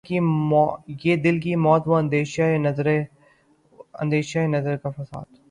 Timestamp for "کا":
4.77-4.89